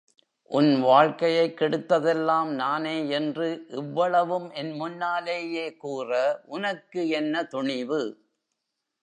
[0.51, 3.65] உன் வாழ்க்கையைக் கெடுத்ததெல்லாம் நானே என்று
[3.69, 6.11] இவ்வளவும் என் முன்னாலேயே கூற
[6.45, 8.01] உனக்கு என்ன துணிவு?